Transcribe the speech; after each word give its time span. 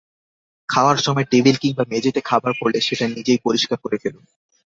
খাওয়ার 0.69 0.97
সময় 0.97 1.27
টেবিল 1.31 1.55
কিংবা 1.57 1.83
মেঝেতে 1.89 2.19
খাবার 2.25 2.51
পড়লে 2.59 2.79
সেটা 2.81 3.05
নিজেই 3.07 3.39
পরিষ্কার 3.45 3.77
করে 3.83 3.97
ফেলুন। 4.03 4.23